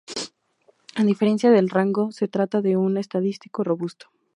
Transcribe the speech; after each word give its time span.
A 0.95 1.03
diferencia 1.03 1.51
del 1.51 1.69
rango, 1.69 2.11
se 2.11 2.27
trata 2.27 2.63
de 2.63 2.75
un 2.75 2.97
estadístico 2.97 3.63
robusto. 3.63 4.07